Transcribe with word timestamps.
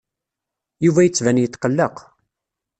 Yuba 0.85 1.01
yettban 1.05 1.41
yetqelleq. 1.41 1.95